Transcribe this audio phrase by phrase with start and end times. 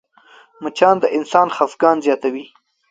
[0.63, 2.45] مچان د انسان خفګان زیاتوي